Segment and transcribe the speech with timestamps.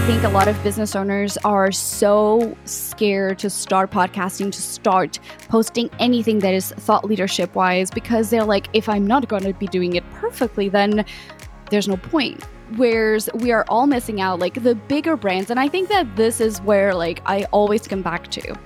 [0.00, 5.20] I think a lot of business owners are so scared to start podcasting, to start
[5.48, 9.52] posting anything that is thought leadership wise, because they're like, if I'm not going to
[9.52, 11.04] be doing it perfectly, then
[11.68, 12.42] there's no point.
[12.76, 15.50] Whereas we are all missing out, like the bigger brands.
[15.50, 18.58] And I think that this is where, like, I always come back to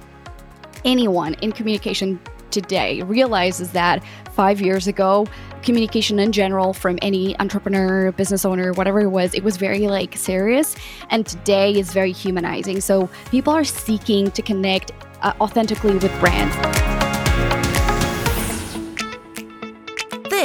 [0.84, 2.20] anyone in communication
[2.52, 4.04] today realizes that
[4.34, 5.26] five years ago,
[5.64, 10.16] communication in general from any entrepreneur, business owner, whatever it was, it was very like
[10.16, 10.76] serious.
[11.10, 12.80] And today is very humanizing.
[12.80, 16.93] So people are seeking to connect uh, authentically with brands.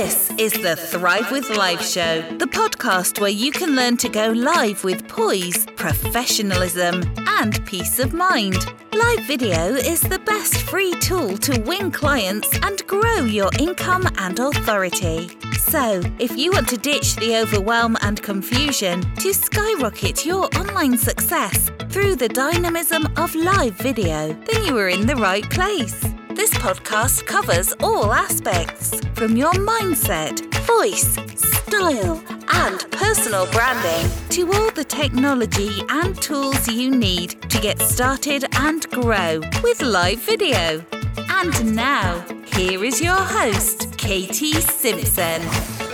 [0.01, 4.29] This is the Thrive with Live show, the podcast where you can learn to go
[4.29, 8.55] live with poise, professionalism, and peace of mind.
[8.93, 14.39] Live video is the best free tool to win clients and grow your income and
[14.39, 15.31] authority.
[15.57, 21.69] So, if you want to ditch the overwhelm and confusion to skyrocket your online success
[21.89, 26.05] through the dynamism of live video, then you are in the right place.
[26.39, 32.23] This podcast covers all aspects from your mindset, voice, style,
[32.53, 38.89] and personal branding to all the technology and tools you need to get started and
[38.89, 40.81] grow with live video.
[41.17, 45.88] And now, here is your host, Katy Simpson.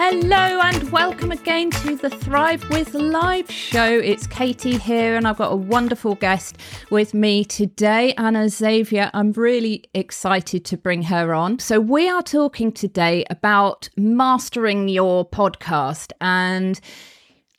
[0.00, 3.98] Hello and welcome again to the Thrive with Live show.
[3.98, 6.56] It's Katy here, and I've got a wonderful guest
[6.88, 9.10] with me today, Ana Xavier.
[9.12, 11.58] I'm really excited to bring her on.
[11.58, 16.78] So, we are talking today about mastering your podcast, and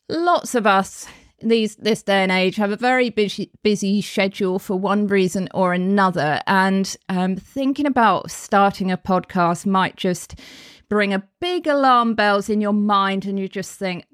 [0.07, 1.07] lots of us
[1.41, 5.73] these this day and age have a very busy busy schedule for one reason or
[5.73, 10.35] another and um, thinking about starting a podcast might just
[10.89, 14.05] bring a big alarm bells in your mind and you just think,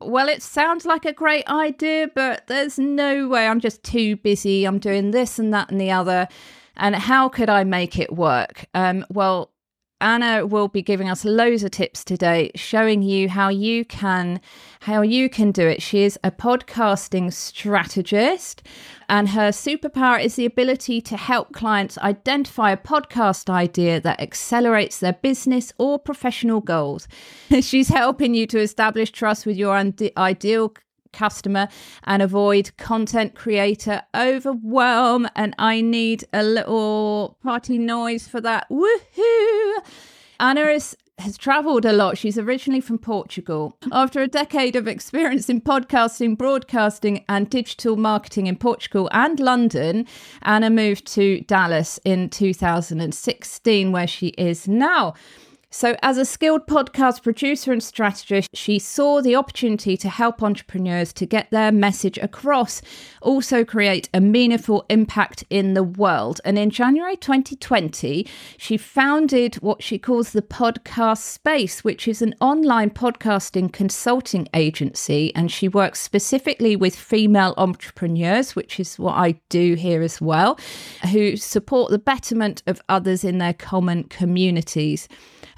[0.00, 3.46] well, it sounds like a great idea, but there's no way.
[3.46, 4.64] I'm just too busy.
[4.64, 6.28] I'm doing this and that and the other.
[6.76, 8.66] And how could I make it work?
[8.74, 9.52] Um, well,
[10.00, 14.40] Ana will be giving us loads of tips today, showing you how you can
[14.80, 15.80] how you can do it.
[15.80, 18.62] She is a podcasting strategist,
[19.08, 24.98] and her superpower is the ability to help clients identify a podcast idea that accelerates
[24.98, 27.08] their business or professional goals.
[27.60, 29.74] She's helping you to establish trust with your
[30.16, 30.74] ideal
[31.12, 31.68] customer
[32.04, 35.28] and avoid content creator overwhelm.
[35.34, 38.68] And I need a little party noise for that.
[38.70, 39.74] Woohoo!
[40.38, 42.18] Ana is has traveled a lot.
[42.18, 43.76] She's originally from Portugal.
[43.90, 50.06] After a decade of experience in podcasting, broadcasting, and digital marketing in Portugal and London,
[50.42, 55.14] Ana moved to Dallas in 2016, where she is now.
[55.76, 61.12] So, as a skilled podcast producer and strategist, she saw the opportunity to help entrepreneurs
[61.12, 62.80] to get their message across,
[63.20, 66.40] also create a meaningful impact in the world.
[66.46, 68.26] And in January 2020,
[68.56, 75.30] she founded what she calls the Podcast Space, which is an online podcasting consulting agency.
[75.34, 80.58] And she works specifically with female entrepreneurs, which is what I do here as well,
[81.12, 85.06] who support the betterment of others in their common communities.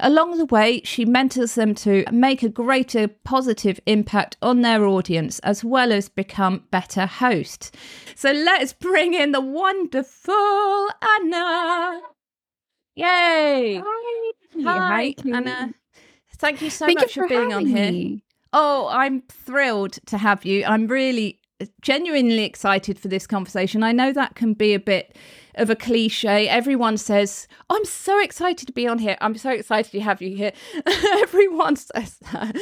[0.09, 5.39] Along the way, she mentors them to make a greater positive impact on their audience
[5.41, 7.71] as well as become better hosts.
[8.15, 12.01] So let's bring in the wonderful Ana.
[12.95, 13.83] Yay!
[14.65, 15.75] Hi, Hi, Ana.
[16.39, 17.93] Thank you so Thank much you for, for being on here.
[17.93, 18.25] me.
[18.55, 20.65] Oh, I'm thrilled to have you.
[20.65, 21.39] I'm really
[21.83, 23.83] genuinely excited for this conversation.
[23.83, 25.19] I know that can be a bit
[25.59, 26.49] of a cliche.
[26.49, 29.17] Everyone says, I'm so excited to be on here.
[29.21, 30.53] I'm so excited to have you here.
[30.87, 32.55] Everyone says that.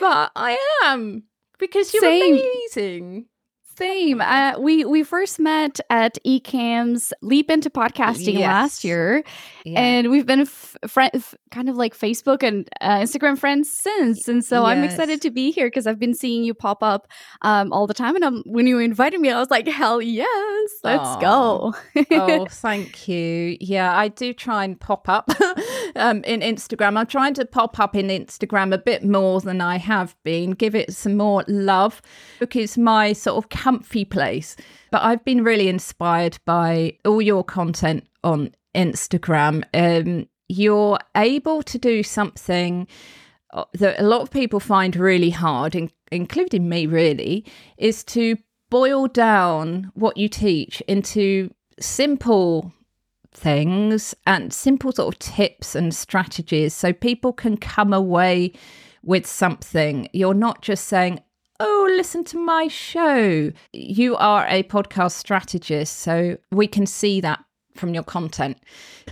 [0.00, 1.24] But I am
[1.58, 2.34] because you're Same.
[2.34, 3.26] amazing.
[3.76, 4.20] Same.
[4.20, 8.42] Uh, we we first met at Ecamm's Leap into Podcasting Yes.
[8.46, 9.24] last year,
[9.64, 9.80] Yeah.
[9.80, 14.28] and we've been f- f- kind of like Facebook and uh, Instagram friends since.
[14.28, 17.08] And so I'm excited to be here because I've been seeing you pop up
[17.42, 18.14] um, all the time.
[18.14, 21.18] And um, when you invited me, I was like, hell yes, let's Aw.
[21.20, 21.74] go.
[22.12, 23.56] oh, thank you.
[23.60, 25.28] Yeah, I do try and pop up
[25.96, 26.96] um, in Instagram.
[26.96, 30.76] I'm trying to pop up in Instagram a bit more than I have been, give
[30.76, 32.00] it some more love
[32.38, 34.56] because my sort of comfy place.
[34.90, 39.64] But I've been really inspired by all your content on Instagram.
[39.72, 42.86] Um, you're able to do something
[43.54, 47.44] uh, that a lot of people find really hard, in, including me, really,
[47.78, 48.36] is to
[48.70, 51.50] boil down what you teach into
[51.80, 52.72] simple
[53.32, 58.52] things and simple sort of tips and strategies so people can come away
[59.02, 61.20] with something, you're not just saying,
[61.60, 63.52] Oh, listen to my show.
[63.72, 67.43] You are a podcast strategist, so we can see that
[67.76, 68.58] from your content.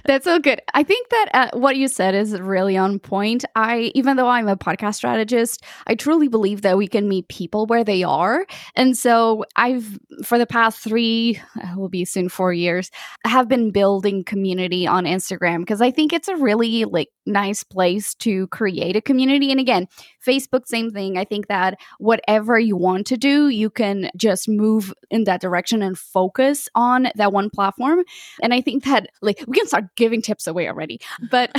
[0.04, 0.60] That's so good.
[0.74, 3.44] I think that uh, what you said is really on point.
[3.54, 7.66] I, even though I'm a podcast strategist, I truly believe that we can meet people
[7.66, 8.46] where they are.
[8.74, 12.90] And so I've, for the past three, uh, will be soon four years,
[13.24, 18.14] have been building community on Instagram because I think it's a really like nice place
[18.16, 19.50] to create a community.
[19.50, 19.88] And again,
[20.24, 21.18] Facebook, same thing.
[21.18, 25.82] I think that whatever you want to do, you can just move in that direction
[25.82, 28.02] and focus on that one platform.
[28.42, 31.00] And I think that like we can start giving tips away already.
[31.30, 31.54] But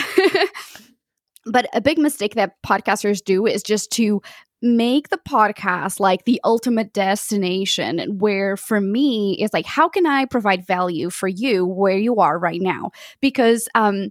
[1.46, 4.22] but a big mistake that podcasters do is just to
[4.62, 10.24] make the podcast like the ultimate destination where for me is like how can i
[10.24, 14.10] provide value for you where you are right now because um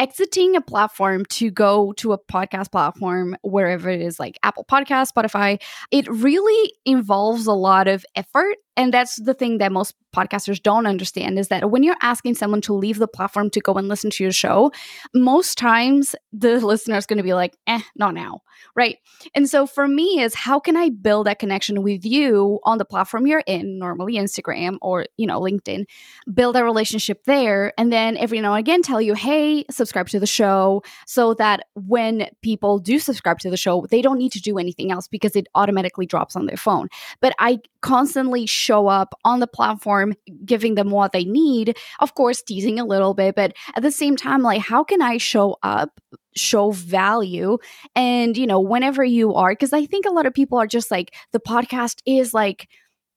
[0.00, 5.12] exiting a platform to go to a podcast platform wherever it is like apple podcast
[5.12, 5.62] spotify
[5.92, 10.86] it really involves a lot of effort and that's the thing that most podcasters don't
[10.86, 14.10] understand is that when you're asking someone to leave the platform to go and listen
[14.10, 14.72] to your show
[15.14, 18.40] most times the listener is going to be like eh not now
[18.74, 18.98] right?
[19.34, 22.84] And so for me is how can i build that connection with you on the
[22.84, 25.84] platform you're in normally instagram or you know linkedin
[26.32, 30.20] build a relationship there and then every now and again tell you hey subscribe to
[30.20, 34.40] the show so that when people do subscribe to the show they don't need to
[34.40, 36.88] do anything else because it automatically drops on their phone.
[37.20, 40.14] But i constantly show up on the platform
[40.44, 44.16] giving them what they need of course teasing a little bit but at the same
[44.16, 46.00] time like how can i show up
[46.36, 47.58] show value?
[47.94, 50.90] And you know whenever you are because i think a lot of people are just
[50.90, 52.68] like the podcast is like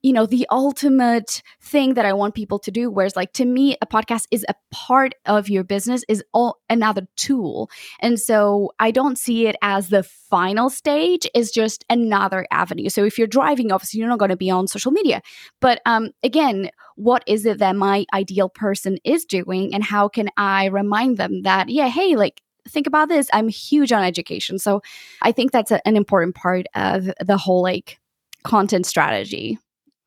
[0.01, 3.75] you know the ultimate thing that i want people to do whereas like to me
[3.81, 7.69] a podcast is a part of your business is all another tool.
[7.99, 12.89] And so i don't see it as the final stage is just another avenue.
[12.89, 15.21] So if you're driving obviously you're not going to be on social media.
[15.59, 20.29] But um again what is it that my ideal person is doing and how can
[20.37, 24.59] i remind them that yeah hey like think about this i'm huge on education.
[24.59, 24.81] So
[25.21, 27.99] i think that's a, an important part of the whole like
[28.43, 29.59] content strategy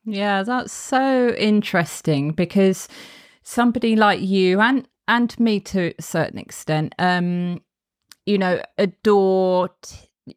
[0.04, 2.88] yeah, that's so interesting because
[3.42, 7.60] somebody like you and and me to a certain extent, um,
[8.26, 9.70] you know, adore.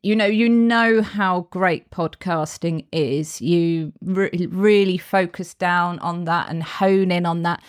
[0.01, 3.39] you know, you know how great podcasting is.
[3.41, 7.61] You re- really focus down on that and hone in on that.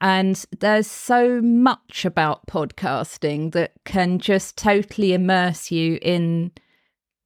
[0.00, 6.52] And there's so much about podcasting that can just totally immerse you in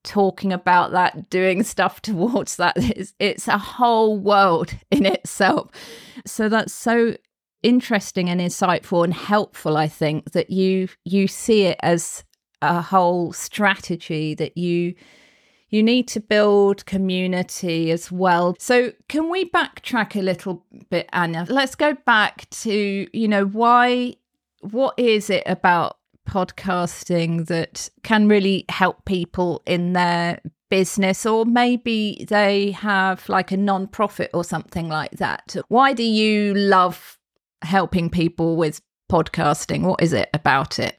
[0.08, 2.74] talking about that, doing stuff towards that.
[2.76, 5.70] It's, it's a whole world in itself.
[6.26, 7.14] So that's so
[7.62, 12.22] interesting and insightful and helpful i think that you you see it as
[12.62, 14.94] a whole strategy that you
[15.68, 21.44] you need to build community as well so can we backtrack a little bit ana
[21.48, 24.14] let's go back to you know why
[24.60, 25.97] what is it about
[26.28, 30.40] podcasting that can really help people in their
[30.70, 35.56] business or maybe they have like a non-profit or something like that.
[35.68, 37.18] Why do you love
[37.62, 38.80] helping people with
[39.10, 39.82] podcasting?
[39.82, 40.98] What is it about it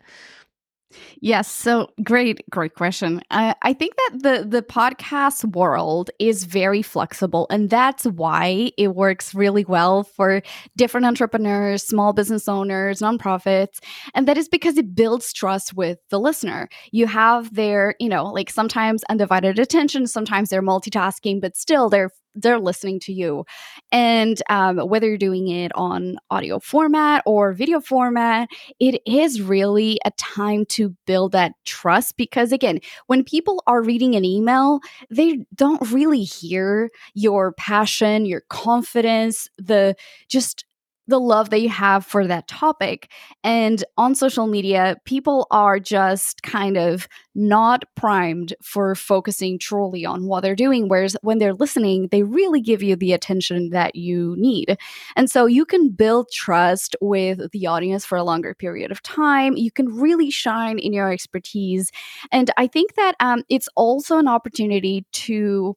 [1.21, 3.21] Yes, so great, great question.
[3.29, 8.95] Uh, I think that the the podcast world is very flexible, and that's why it
[8.95, 10.41] works really well for
[10.77, 13.79] different entrepreneurs, small business owners, nonprofits,
[14.13, 16.69] and that is because it builds trust with the listener.
[16.93, 22.11] You have their, you know, like sometimes undivided attention, sometimes they're multitasking, but still they're
[22.41, 23.45] they're listening to you.
[23.91, 29.99] And um, whether you're doing it on audio format or video format it is really
[30.05, 34.79] a time to build that trust because again when people are reading an email
[35.09, 39.95] they don't really hear your passion your confidence the
[40.27, 40.65] just
[41.09, 43.11] the love that you have for that topic.
[43.43, 50.25] And on social media, people are just kind of not primed for focusing truly on
[50.25, 50.87] what they're doing.
[50.87, 54.77] Whereas when they're listening, they really give you the attention that you need.
[55.15, 59.57] And so you can build trust with the audience for a longer period of time.
[59.57, 61.91] You can really shine in your expertise.
[62.31, 65.75] And I think that um, it's also an opportunity to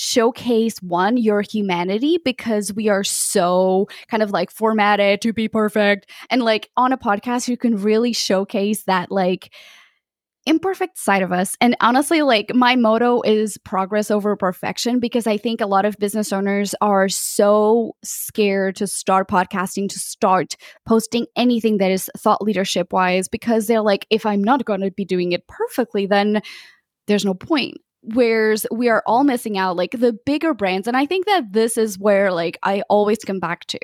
[0.00, 6.10] showcase one your humanity because we are so kind of like formatted to be perfect.
[6.30, 9.52] And like on a podcast you can really showcase that like
[10.46, 11.54] imperfect side of us.
[11.60, 15.98] And honestly like my motto is progress over perfection because i think a lot of
[15.98, 22.40] business owners are so scared to start podcasting to start posting anything that is thought
[22.40, 26.40] leadership wise because they're like if i'm not going to be doing it perfectly then
[27.06, 31.04] there's no point whereas we are all missing out like the bigger brands and i
[31.06, 33.78] think that this is where like i always come back to.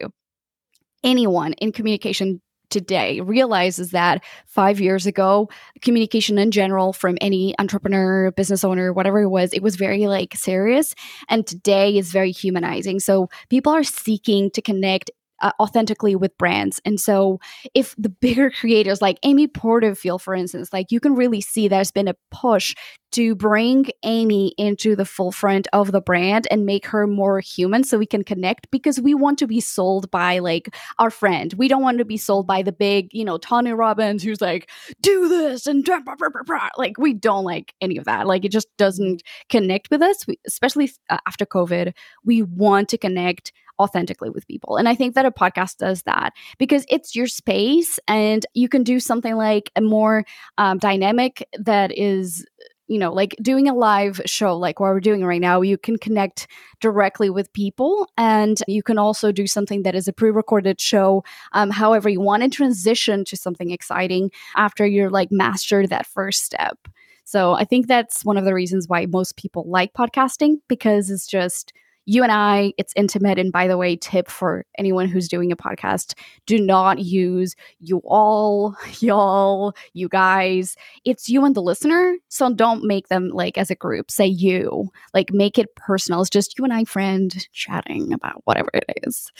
[1.04, 5.48] Anyone in communication today realizes that five years ago
[5.82, 10.34] communication in general from any entrepreneur business owner whatever it was it was very like
[10.34, 10.94] serious
[11.28, 12.98] and today is very humanizing.
[12.98, 16.80] So people are seeking to connect uh, authentically with brands.
[16.84, 17.40] And so,
[17.74, 21.92] if the bigger creators like Amy Porterfield, for instance, like you can really see there's
[21.92, 22.74] been a push
[23.12, 27.82] to bring Amy into the full front of the brand and make her more human
[27.82, 31.54] so we can connect because we want to be sold by like our friend.
[31.54, 34.68] We don't want to be sold by the big, you know, Tony Robbins who's like,
[35.00, 38.26] do this and blah, blah, blah, like we don't like any of that.
[38.26, 41.94] Like it just doesn't connect with us, we, especially uh, after COVID.
[42.24, 44.76] We want to connect authentically with people.
[44.76, 48.82] And I think that a podcast does that because it's your space and you can
[48.82, 50.24] do something like a more
[50.58, 52.44] um, dynamic that is
[52.88, 55.96] you know, like doing a live show like what we're doing right now, you can
[55.96, 56.46] connect
[56.80, 61.24] directly with people and you can also do something that is a pre recorded show,
[61.52, 66.44] um, however you want, and transition to something exciting after you're like mastered that first
[66.44, 66.78] step.
[67.24, 71.26] So I think that's one of the reasons why most people like podcasting because it's
[71.26, 71.72] just
[72.06, 73.38] you and I, it's intimate.
[73.38, 76.14] And by the way, tip for anyone who's doing a podcast
[76.46, 80.76] do not use you all, y'all, you guys.
[81.04, 82.16] It's you and the listener.
[82.28, 86.20] So don't make them like as a group, say you, like make it personal.
[86.20, 89.30] It's just you and I, friend, chatting about whatever it is.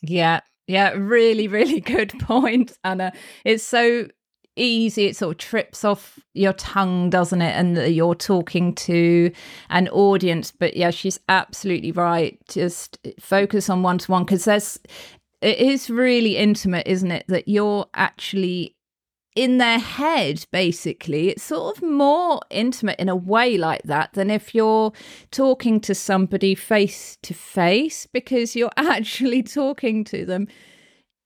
[0.00, 0.40] Yeah.
[0.68, 3.12] Yeah, really, really good point, Ana.
[3.44, 4.06] It's so
[4.56, 7.52] easy it sort of trips off your tongue doesn't it?
[7.52, 9.32] And you're talking to
[9.70, 10.52] an audience.
[10.52, 12.38] But yeah she's absolutely right.
[12.48, 14.78] Just focus on one to one because there's
[15.40, 18.76] it is really intimate isn't it that you're actually
[19.34, 21.30] in their head basically.
[21.30, 24.92] It's sort of more intimate in a way like that than if you're
[25.30, 30.48] talking to somebody face to face because you're actually talking to them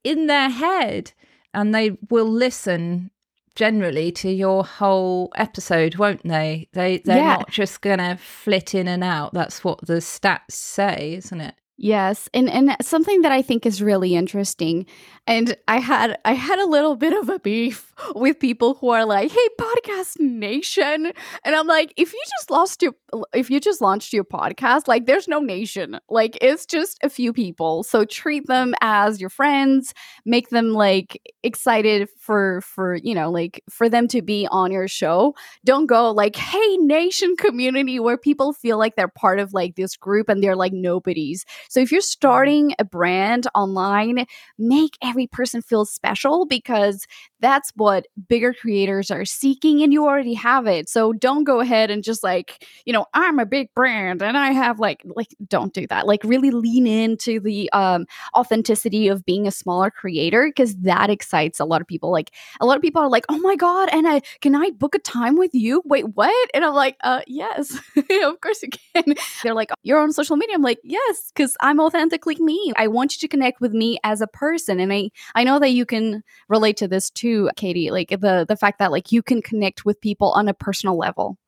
[0.04, 1.12] in their head
[1.52, 3.10] and they will listen
[3.56, 6.68] generally to your whole episode, won't they?
[6.72, 7.36] They they're yeah.
[7.36, 9.32] not just gonna flit in and out.
[9.32, 11.54] That's what the stats say, isn't it?
[11.78, 14.86] Yes, and and something that I think is really interesting,
[15.26, 19.04] and I had I had a little bit of a beef with people who are
[19.04, 21.12] like, "Hey, podcast nation,"
[21.44, 22.94] and I'm like, if you just lost your
[23.34, 27.32] if you just launched your podcast, like, there's no nation, like, it's just a few
[27.32, 27.82] people.
[27.82, 33.62] So treat them as your friends, make them like excited for for you know like
[33.70, 35.34] for them to be on your show.
[35.64, 39.96] Don't go like, "Hey, nation community," where people feel like they're part of like this
[39.96, 41.44] group and they're like nobodies.
[41.68, 42.04] So if you're mm-hmm.
[42.04, 44.26] starting a brand online,
[44.58, 47.06] make every person feels special because
[47.40, 50.88] that's what bigger creators are seeking and you already have it.
[50.88, 54.52] So don't go ahead and just like, you know, I'm a big brand and I
[54.52, 56.06] have like like don't do that.
[56.06, 61.60] Like really lean into the um authenticity of being a smaller creator because that excites
[61.60, 62.10] a lot of people.
[62.10, 62.30] Like
[62.60, 64.98] a lot of people are like, "Oh my god, and I can I book a
[64.98, 66.50] time with you?" Wait, what?
[66.54, 67.78] And I'm like, "Uh yes.
[67.96, 71.80] of course you can." They're like, "You're on social media." I'm like, "Yes, cuz I'm
[71.80, 72.72] authentically me.
[72.76, 75.70] I want you to connect with me as a person." And I I know that
[75.70, 79.42] you can relate to this too Katy, like the the fact that like you can
[79.42, 81.38] connect with people on a personal level.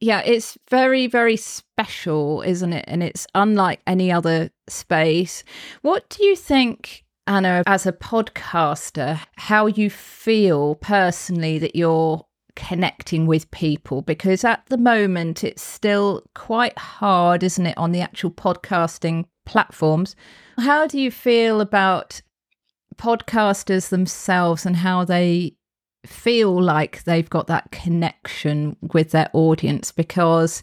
[0.00, 2.84] Yeah, it's very, very special, isn't it?
[2.88, 5.44] And it's unlike any other space.
[5.82, 13.26] What do you think, Ana, as a podcaster, how you feel personally that you're connecting
[13.26, 18.32] with people because at the moment it's still quite hard, isn't it, on the actual
[18.32, 20.16] podcasting platforms.
[20.58, 22.22] How do you feel about
[22.96, 25.56] podcasters themselves and how they
[26.06, 30.62] feel like they've got that connection with their audience because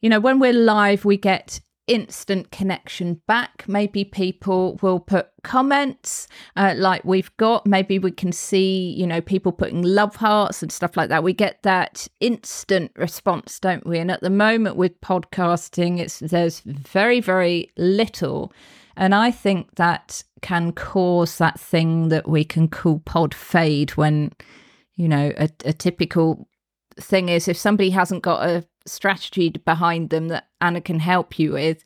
[0.00, 3.64] you know when we're live we get instant connection back.
[3.66, 7.66] Maybe people will put comments uh, like we've got.
[7.66, 11.24] Maybe we can see you know people putting love hearts and stuff like that.
[11.24, 13.98] We get that instant response don't we?
[13.98, 18.52] And at the moment with podcasting it's there's very very little.
[18.96, 24.32] And I think that can cause that thing that we can call pod fade when,
[24.94, 26.48] you know, a, a typical
[27.00, 31.52] thing is if somebody hasn't got a strategy behind them that Ana can help you
[31.52, 31.84] with,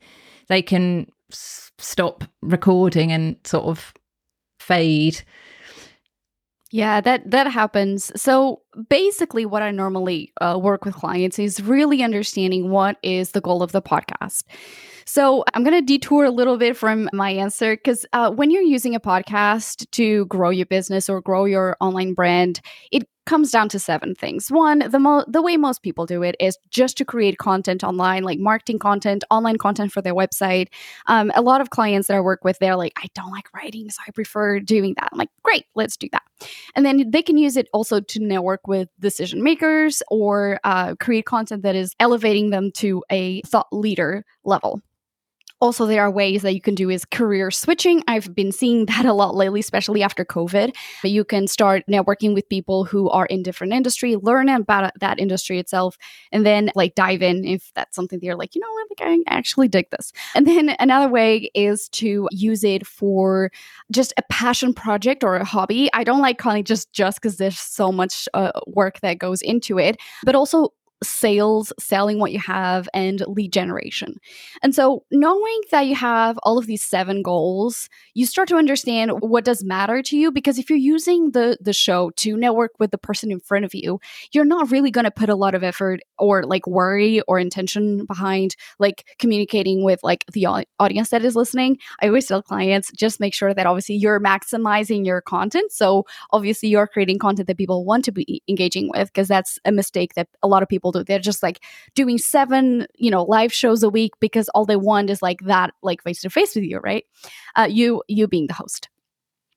[0.49, 3.93] they can s- stop recording and sort of
[4.59, 5.23] fade.
[6.71, 8.11] Yeah, that that happens.
[8.21, 13.41] So basically, what I normally uh, work with clients is really understanding what is the
[13.41, 14.43] goal of the podcast.
[15.07, 18.63] So I'm going to detour a little bit from my answer because uh, when you're
[18.63, 23.69] using a podcast to grow your business or grow your online brand, it comes down
[23.71, 24.51] to seven things.
[24.51, 28.23] One, the mo- the way most people do it is just to create content online,
[28.23, 30.69] like marketing content, online content for their website.
[31.07, 33.91] Um, a lot of clients that I work with, they're like, I don't like writing,
[33.91, 35.09] so I prefer doing that.
[35.13, 36.23] I'm like, great, let's do that.
[36.75, 41.27] And then they can use it also to network with decision makers or uh, create
[41.27, 44.83] content that is elevating them to a thought leader level
[45.65, 48.05] also there are ways that you can do is career switching.
[48.07, 50.77] I've been seeing that a lot lately especially after covid.
[51.01, 55.19] But you can start networking with people who are in different industry learn about that
[55.19, 55.97] industry itself
[56.33, 58.87] and then like dive in if that's something that you're like you know what?
[58.91, 60.13] Like i actually dig this.
[60.35, 63.51] And then another way is to use it for
[63.91, 65.89] just a passion project or a hobby.
[65.95, 69.41] I don't like calling it just just because there's so much uh, work that goes
[69.41, 74.17] into it but also sales, selling what you have, and lead generation.
[74.63, 79.13] And so, knowing that you have all of these seven goals, you start to understand
[79.21, 80.31] what does matter to you.
[80.31, 83.75] Because if you're using the the show to network with the person in front of
[83.75, 84.01] you,
[84.33, 88.07] you're not really going to put a lot of effort or like worry or intention
[88.07, 90.47] behind like communicating with like the
[90.79, 91.79] audience that is listening.
[92.01, 95.73] I always tell clients just make sure that obviously you're maximizing your content.
[95.73, 99.73] So obviously you're creating content that people want to be engaging with because that's a
[99.73, 101.61] mistake that a lot of people They're just like
[101.95, 105.75] doing seven, you know, live shows a week because all they want is like that,
[105.83, 107.05] like face to face with you, right?
[107.57, 108.89] Uh, you you being the host.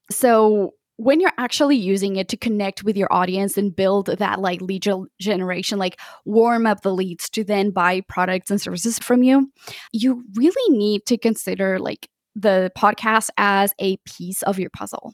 [0.09, 4.61] So when you're actually using it to connect with your audience and build that like
[4.61, 4.87] lead
[5.19, 9.51] generation, like warm up the leads to then buy products and services from you,
[9.93, 15.13] you really need to consider like the podcast as a piece of your puzzle.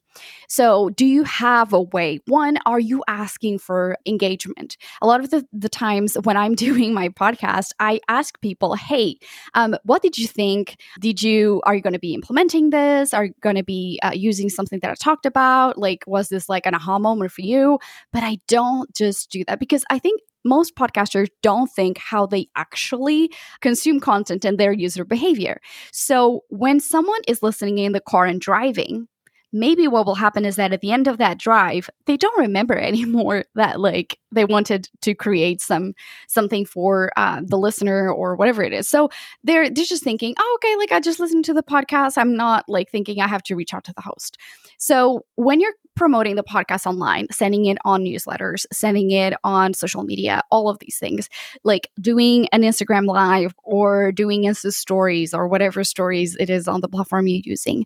[0.49, 2.19] So, do you have a way?
[2.27, 4.77] One, are you asking for engagement?
[5.01, 9.17] A lot of the, the times when I'm doing my podcast, I ask people, hey,
[9.53, 10.75] um, what did you think?
[10.99, 13.13] Did you, are you going to be implementing this?
[13.13, 15.77] Are you going to be uh, using something that I talked about?
[15.77, 17.79] Like, was this like an aha moment for you?
[18.11, 22.47] But I don't just do that because I think most podcasters don't think how they
[22.55, 23.31] actually
[23.61, 25.59] consume content and their user behavior.
[25.91, 29.07] So when someone is listening in the car and driving,
[29.53, 32.75] maybe what will happen is that at the end of that drive they don't remember
[32.79, 35.93] anymore that like they wanted to create some
[36.27, 38.89] something for uh, the listener or whatever it is.
[38.89, 39.09] So
[39.43, 42.17] they're they're just thinking oh okay like i just listened to the podcast.
[42.17, 44.37] I'm not like thinking i have to reach out to the host.
[44.79, 50.03] So when you're promoting the podcast online, sending it on newsletters, sending it on social
[50.03, 51.29] media, all of these things,
[51.63, 56.81] like doing an Instagram live or doing Insta stories or whatever stories it is on
[56.81, 57.85] the platform you're using.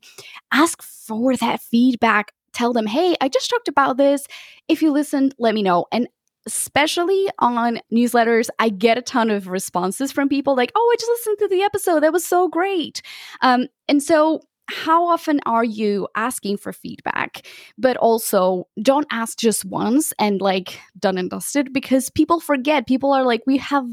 [0.52, 2.32] Ask for that feedback.
[2.54, 4.26] Tell them, hey, I just talked about this.
[4.68, 5.86] If you listen, let me know.
[5.92, 6.08] And
[6.48, 11.10] especially on newsletters, I get a ton of responses from people like, oh, I just
[11.10, 12.00] listened to the episode.
[12.00, 13.02] That was so great.
[13.42, 17.48] Um, and so how often are you asking for feedback?
[17.78, 22.88] But also don't ask just once and like done and dusted because people forget.
[22.88, 23.88] People are like we have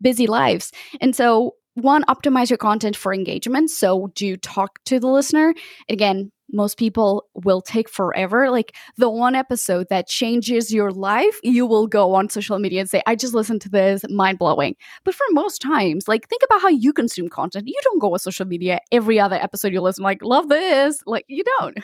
[0.00, 0.72] busy lives.
[1.00, 3.70] And so one optimize your content for engagement.
[3.70, 5.54] So do talk to the listener.
[5.88, 8.50] Again most people will take forever.
[8.50, 12.90] Like the one episode that changes your life, you will go on social media and
[12.90, 14.76] say, I just listened to this, mind blowing.
[15.04, 17.68] But for most times, like think about how you consume content.
[17.68, 21.02] You don't go on social media every other episode you listen, like, love this.
[21.06, 21.78] Like, you don't.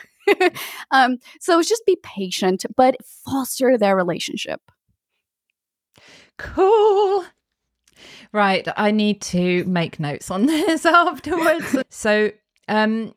[0.91, 4.61] um, so just be patient, but foster their relationship.
[6.37, 7.25] Cool.
[8.31, 8.67] Right.
[8.75, 11.75] I need to make notes on this afterwards.
[11.89, 12.31] so,
[12.67, 13.13] um,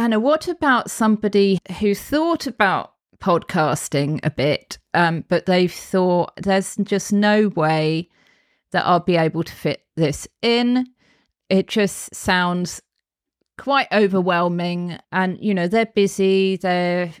[0.00, 6.76] Ana, what about somebody who thought about podcasting a bit, um, but they've thought there's
[6.76, 8.08] just no way
[8.72, 10.86] that I'll be able to fit this in?
[11.50, 12.80] It just sounds
[13.58, 17.12] quite overwhelming, and you know they're busy, they're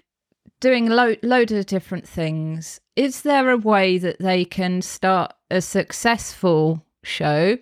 [0.60, 2.80] doing lo- load of different things.
[2.96, 7.58] Is there a way that they can start a successful show?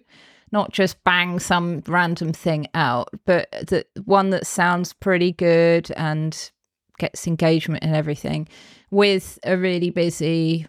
[0.52, 6.50] Not just bang some random thing out, but the one that sounds pretty good and
[6.98, 8.48] gets engagement and everything
[8.90, 10.66] with a really busy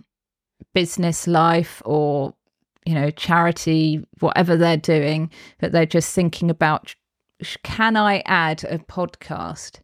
[0.74, 2.34] business life or
[2.86, 6.94] you know charity whatever they're doing but they're just thinking about
[7.63, 9.80] can i add a podcast?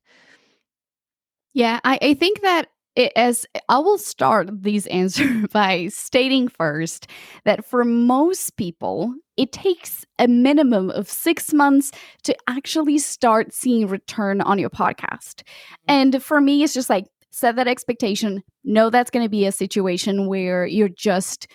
[1.53, 7.07] Yeah i, I think that it, as I will start these answers by stating first
[7.43, 11.91] that for most people, it takes a minimum of six months
[12.23, 15.43] to actually start seeing return on your podcast.
[15.43, 15.85] Mm-hmm.
[15.87, 18.43] And for me, it's just like set that expectation.
[18.63, 21.47] Know that's going to be a situation where you're just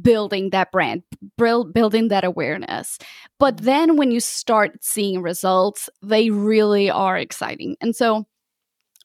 [0.00, 1.02] building that brand,
[1.36, 2.98] building that awareness.
[3.38, 3.66] But mm-hmm.
[3.66, 7.76] then when you start seeing results, they really are exciting.
[7.80, 8.26] And so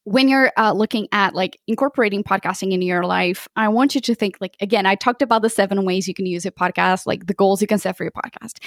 [0.10, 4.16] when you're uh, looking at like incorporating podcasting into your life, I want you to
[4.16, 7.28] think like again, I talked about the seven ways you can use a podcast, like
[7.28, 8.58] the goals you can set for your podcast.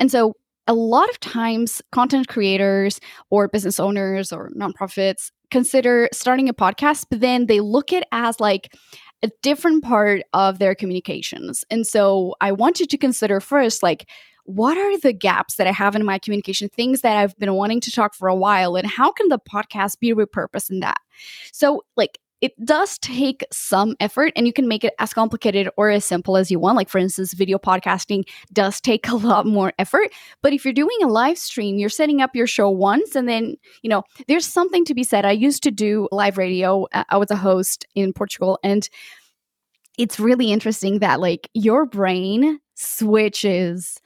[0.00, 0.34] And so
[0.66, 2.98] a lot of times content creators
[3.30, 8.40] or business owners or nonprofits consider starting a podcast, but then they look at as
[8.40, 8.74] like
[9.22, 11.64] a different part of their communications.
[11.70, 14.08] And so I want you to consider first like
[14.48, 17.80] what are the gaps that I have in my communication, things that I've been wanting
[17.82, 20.96] to talk for a while, and how can the podcast be repurposed in that?
[21.52, 25.90] So, like, it does take some effort and you can make it as complicated or
[25.90, 26.76] as simple as you want.
[26.76, 28.22] Like, for instance, video podcasting
[28.54, 30.12] does take a lot more effort.
[30.40, 33.56] But if you're doing a live stream, you're setting up your show once and then,
[33.82, 35.26] you know, there's something to be said.
[35.26, 38.88] I used to do live radio, uh, I was a host in Portugal, and
[39.98, 43.98] it's really interesting that, like, your brain switches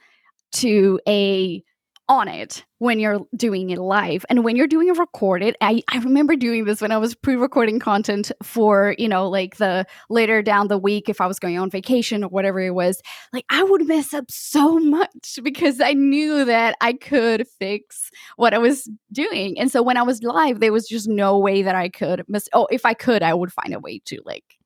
[0.53, 1.63] to a
[2.09, 4.25] on it when you're doing it live.
[4.29, 7.79] And when you're doing a recorded I, I remember doing this when i was pre-recording
[7.79, 11.69] content for you know like the later down the week if i was going on
[11.69, 16.43] vacation or whatever it was like i would mess up so much because i knew
[16.43, 19.57] that i could fix what i was doing.
[19.57, 22.49] And so when i was live there was just no way that i could miss
[22.53, 24.57] oh if i could i would find a way to like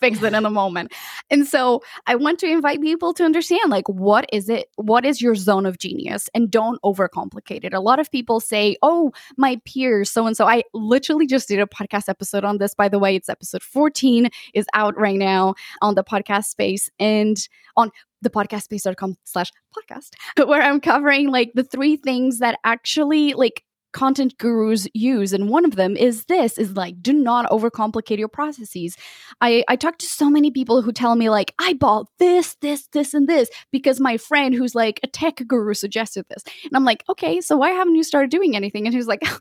[0.00, 0.92] fix it in the moment.
[1.30, 5.20] And so I want to invite people to understand like what is it what is
[5.20, 7.74] your zone of genius and don't overcomplicate it.
[7.74, 11.60] A lot of people say, "Oh, my peers so and so." I literally just did
[11.60, 13.16] a podcast episode on this by the way.
[13.16, 17.90] It's episode 14 is out right now on the podcast space and on
[18.22, 20.10] the podcastspace.com slash podcast
[20.46, 25.64] where i'm covering like the three things that actually like content gurus use and one
[25.64, 28.96] of them is this is like do not overcomplicate your processes
[29.40, 32.86] i i talk to so many people who tell me like i bought this this
[32.88, 36.84] this and this because my friend who's like a tech guru suggested this and i'm
[36.84, 39.22] like okay so why haven't you started doing anything and he's like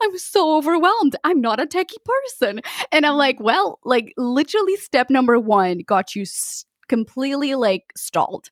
[0.00, 1.16] I'm so overwhelmed.
[1.24, 2.60] I'm not a techie person.
[2.92, 6.24] And I'm like, well, like literally step number one got you
[6.88, 8.50] completely like stalled.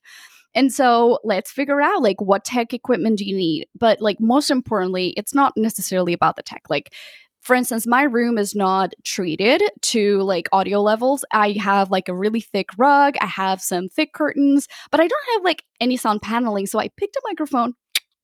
[0.55, 3.67] And so let's figure out like what tech equipment do you need?
[3.77, 6.63] But like most importantly, it's not necessarily about the tech.
[6.69, 6.93] Like
[7.41, 11.25] for instance, my room is not treated to like audio levels.
[11.31, 15.33] I have like a really thick rug, I have some thick curtains, but I don't
[15.33, 16.67] have like any sound paneling.
[16.67, 17.73] So I picked a microphone,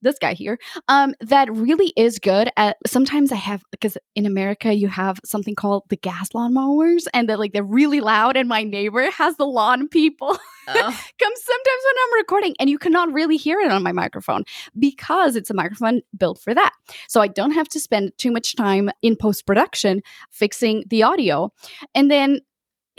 [0.02, 0.58] this guy here
[0.88, 5.56] um that really is good at sometimes i have because in america you have something
[5.56, 9.36] called the gas lawn mowers and they're like they're really loud and my neighbor has
[9.38, 10.74] the lawn people oh.
[10.74, 14.44] come sometimes when i'm recording and you cannot really hear it on my microphone
[14.78, 16.74] because it's a microphone built for that
[17.08, 21.52] so i don't have to spend too much time in post production fixing the audio
[21.96, 22.40] and then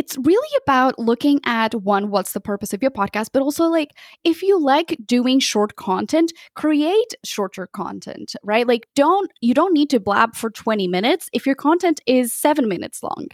[0.00, 3.90] it's really about looking at one, what's the purpose of your podcast, but also like
[4.24, 8.66] if you like doing short content, create shorter content, right?
[8.66, 12.66] Like don't, you don't need to blab for 20 minutes if your content is seven
[12.66, 13.26] minutes long.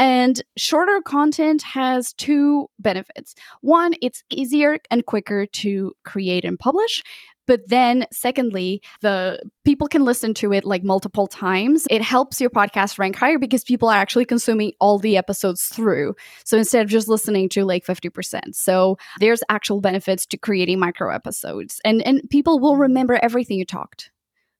[0.00, 3.36] And shorter content has two benefits.
[3.60, 7.04] One, it's easier and quicker to create and publish.
[7.46, 11.86] But then, secondly, the people can listen to it like multiple times.
[11.90, 16.14] It helps your podcast rank higher because people are actually consuming all the episodes through.
[16.44, 18.54] So instead of just listening to like 50%.
[18.54, 21.80] So there's actual benefits to creating micro episodes.
[21.84, 24.10] And and people will remember everything you talked.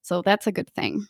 [0.02, 1.06] So that's a good thing.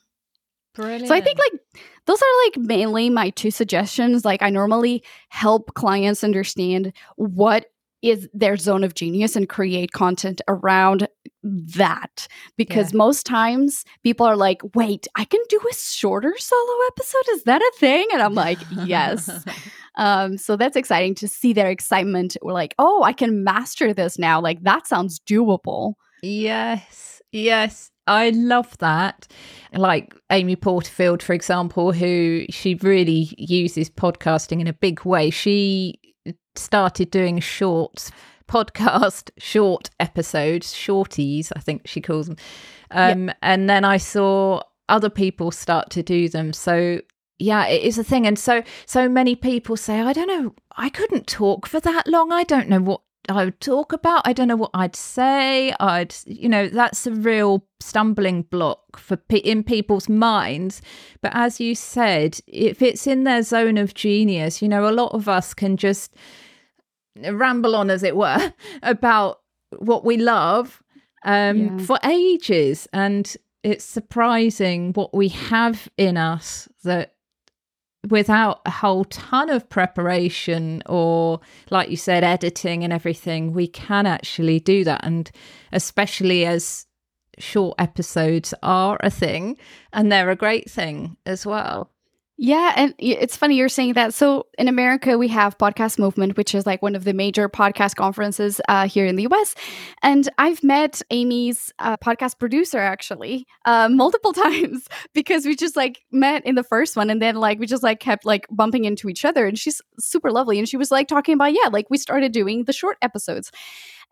[0.74, 1.08] Brilliant.
[1.08, 1.60] So I think like
[2.06, 4.24] those are like mainly my two suggestions.
[4.24, 7.66] Like I normally help clients understand what
[8.02, 11.06] is their zone of genius and create content around
[11.42, 12.98] that because yeah.
[12.98, 17.62] most times people are like wait i can do a shorter solo episode is that
[17.62, 19.30] a thing and i'm like yes
[19.96, 24.18] um so that's exciting to see their excitement we're like oh i can master this
[24.18, 29.28] now like that sounds doable yes yes I love that.
[29.72, 35.30] Like Amy Porterfield, for example, who she really uses podcasting in a big way.
[35.30, 36.00] She
[36.56, 38.10] started doing shorts
[38.50, 42.36] podcast short episodes shorties i think she calls them
[42.90, 43.36] um, yep.
[43.42, 47.00] and then i saw other people start to do them so
[47.38, 50.88] yeah it is a thing and so so many people say i don't know i
[50.88, 54.26] couldn't talk for that long i don't know what I would talk about.
[54.26, 55.74] I don't know what I'd say.
[55.78, 60.80] I'd, you know, that's a real stumbling block for pe- in people's minds.
[61.20, 65.12] But as you said, if it's in their zone of genius, you know, a lot
[65.12, 66.14] of us can just
[67.32, 68.52] ramble on, as it were,
[68.82, 69.40] about
[69.78, 70.82] what we love
[71.24, 71.78] um, yeah.
[71.78, 72.88] for ages.
[72.92, 77.14] And it's surprising what we have in us that
[78.08, 84.06] without a whole ton of preparation or like you said editing and everything we can
[84.06, 85.30] actually do that and
[85.72, 86.86] especially as
[87.38, 89.56] short episodes are a thing
[89.92, 91.90] and they're a great thing as well
[92.42, 94.14] Yeah, and it's funny you're saying that.
[94.14, 97.96] So in America, we have Podcast Movement, which is like one of the major podcast
[97.96, 99.54] conferences uh, here in the US.
[100.02, 106.00] And I've met Amy's uh, podcast producer actually uh, multiple times because we just like
[106.12, 109.10] met in the first one, and then like we just like kept like bumping into
[109.10, 109.44] each other.
[109.44, 112.64] And she's super lovely, and she was like talking about yeah, like we started doing
[112.64, 113.52] the short episodes.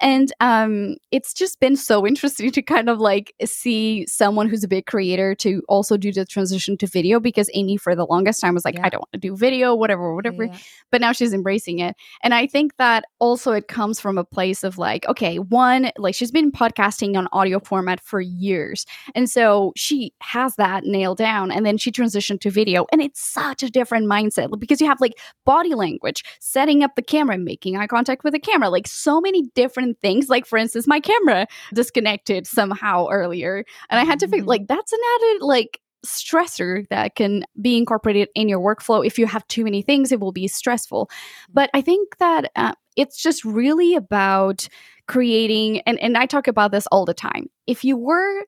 [0.01, 4.69] And um, it's just been so interesting to kind of like see someone who's a
[4.69, 8.55] big creator to also do the transition to video because Amy, for the longest time,
[8.55, 8.87] was like, yeah.
[8.87, 10.45] I don't want to do video, whatever, whatever.
[10.45, 10.57] Yeah.
[10.91, 11.97] But now she's embracing it.
[12.23, 16.15] And I think that also it comes from a place of like, okay, one, like
[16.15, 18.87] she's been podcasting on audio format for years.
[19.15, 21.51] And so she has that nailed down.
[21.51, 22.87] And then she transitioned to video.
[22.93, 27.03] And it's such a different mindset because you have like body language, setting up the
[27.03, 30.29] camera, making eye contact with the camera, like so many different different things.
[30.29, 33.65] Like, for instance, my camera disconnected somehow earlier.
[33.91, 34.49] And I had to figure, mm-hmm.
[34.49, 39.05] like, that's an added, like, stressor that can be incorporated in your workflow.
[39.05, 41.07] If you have too many things, it will be stressful.
[41.07, 41.53] Mm-hmm.
[41.53, 44.69] But I think that uh, it's just really about
[45.07, 47.49] creating, and, and I talk about this all the time.
[47.67, 48.45] If you were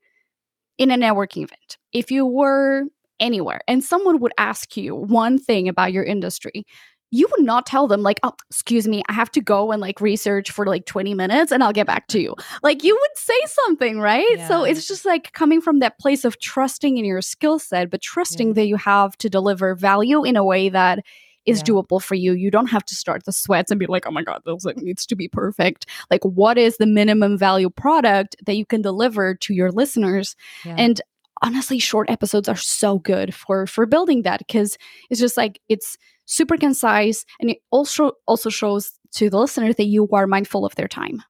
[0.79, 2.85] in a networking event, if you were
[3.19, 6.65] anywhere and someone would ask you one thing about your industry,
[7.11, 10.01] you would not tell them like oh excuse me i have to go and like
[10.01, 13.39] research for like 20 minutes and i'll get back to you like you would say
[13.47, 14.49] something right yeah.
[14.49, 18.01] so it's just like coming from that place of trusting in your skill set but
[18.01, 18.55] trusting yeah.
[18.55, 21.01] that you have to deliver value in a way that
[21.47, 21.65] is yeah.
[21.65, 24.23] doable for you you don't have to start the sweats and be like oh my
[24.23, 28.57] god this like needs to be perfect like what is the minimum value product that
[28.57, 31.01] you can deliver to your listeners and
[31.43, 34.77] honestly short episodes are so good for for building that because
[35.09, 39.87] it's just like it's super concise, and it also also shows to the listener that
[39.87, 41.23] you are mindful of their time.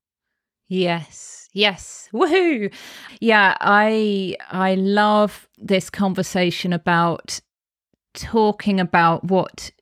[0.68, 1.48] Yes.
[1.52, 2.08] Yes.
[2.12, 2.72] Woohoo.
[3.20, 7.40] Yeah, I I love this conversation about
[8.14, 9.72] talking about what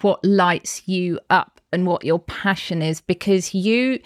[0.00, 4.00] what lights you up and what your passion is because you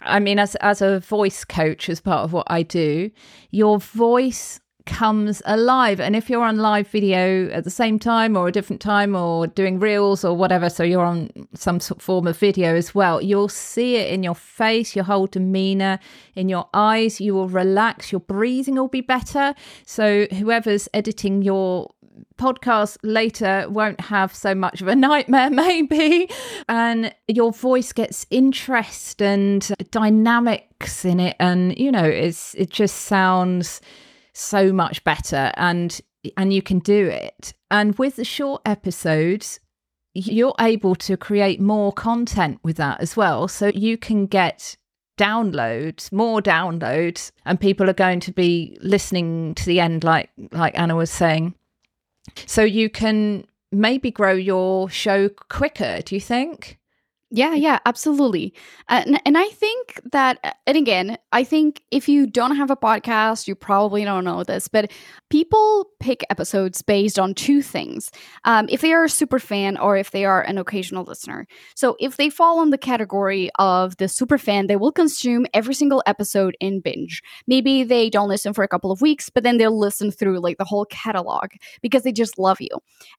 [0.00, 3.10] I mean as as a voice coach as part of what I do,
[3.50, 6.00] your voice comes alive.
[6.00, 9.46] And if you're on live video at the same time or a different time or
[9.46, 13.20] doing reels or whatever, so you're on some sort of form of video as well,
[13.20, 15.98] you'll see it in your face, your whole demeanor,
[16.34, 17.20] in your eyes.
[17.20, 19.54] You will relax, your breathing will be better.
[19.84, 21.92] So whoever's editing your
[22.36, 26.28] podcast later won't have so much of a nightmare, maybe.
[26.68, 31.36] And your voice gets interest and dynamics in it.
[31.38, 33.80] And, you know, it's it just sounds
[34.32, 36.00] so much better and
[36.36, 37.52] and you can do it.
[37.70, 39.58] And with the short episodes,
[40.14, 43.48] you're able to create more content with that as well.
[43.48, 44.76] So you can get
[45.18, 50.78] downloads, more downloads, and people are going to be listening to the end, like like
[50.78, 51.54] Ana was saying.
[52.46, 56.78] So you can maybe grow your show quicker, do you think?
[57.34, 58.52] Yeah, yeah, absolutely.
[58.90, 62.70] Uh, and, and I think that, uh, and again, I think if you don't have
[62.70, 64.92] a podcast, you probably don't know this, but
[65.30, 68.10] people pick episodes based on two things
[68.44, 71.46] um, if they are a super fan or if they are an occasional listener.
[71.74, 75.72] So if they fall on the category of the super fan, they will consume every
[75.72, 77.22] single episode in binge.
[77.46, 80.58] Maybe they don't listen for a couple of weeks, but then they'll listen through like
[80.58, 82.68] the whole catalog because they just love you.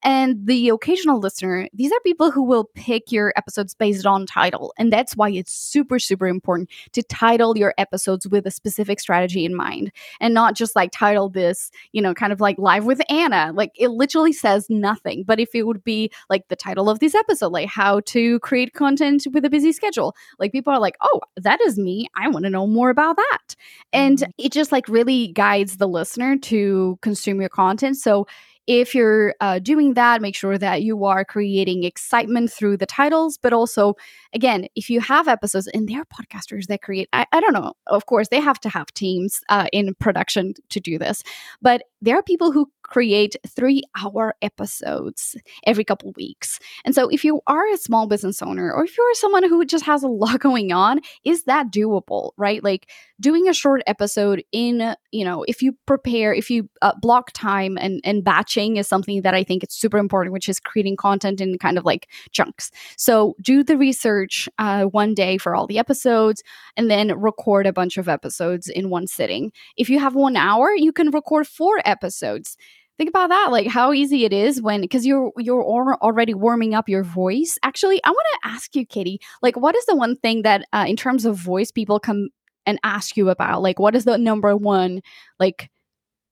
[0.04, 4.73] And the occasional listener, these are people who will pick your episodes based on title.
[4.77, 9.45] And that's why it's super, super important to title your episodes with a specific strategy
[9.45, 13.01] in mind and not just like title this, you know, kind of like live with
[13.09, 13.51] Ana.
[13.53, 15.23] Like it literally says nothing.
[15.23, 18.73] But if it would be like the title of this episode, like how to create
[18.73, 22.07] content with a busy schedule, like people are like, oh, that is me.
[22.15, 23.55] I want to know more about that.
[23.91, 24.31] And mm-hmm.
[24.37, 27.97] it just like really guides the listener to consume your content.
[27.97, 28.27] So
[28.67, 33.38] if you're uh, doing that, make sure that you are creating excitement through the titles,
[33.38, 33.95] but also,
[34.34, 37.73] again, if you have episodes and there are podcasters that create, I, I don't know,
[37.88, 41.23] of course, they have to have teams uh, in production to do this,
[41.62, 46.60] but there are people who create three hour episodes every couple weeks.
[46.86, 49.84] And so if you are a small business owner or if you're someone who just
[49.86, 52.63] has a lot going on, is that doable, right?
[52.63, 57.32] Like doing a short episode in, you know, if you prepare, if you uh, block
[57.32, 60.97] time and, and batching is something that I think it's super important, which is creating
[60.97, 62.69] content in kind of like chunks.
[62.95, 66.43] So do the research uh, one day for all the episodes
[66.77, 69.51] and then record a bunch of episodes in one sitting.
[69.77, 72.56] If you have one hour, you can record four episodes
[72.97, 76.88] think about that like how easy it is when because you're you're already warming up
[76.88, 80.43] your voice actually i want to ask you katy like what is the one thing
[80.43, 82.29] that uh, in terms of voice people come
[82.65, 85.01] and ask you about like what is the number one
[85.39, 85.69] like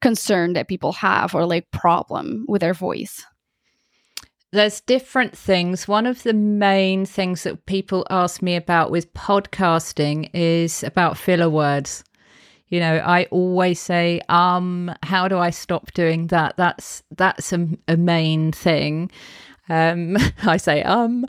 [0.01, 3.25] concern that people have or like problem with their voice
[4.53, 5.87] there's different things.
[5.87, 11.49] One of the main things that people ask me about with podcasting is about filler
[11.49, 12.03] words.
[12.71, 16.55] You know, I always say, um, how do I stop doing that?
[16.55, 19.11] That's that's a, a main thing.
[19.67, 21.25] Um, I say, um,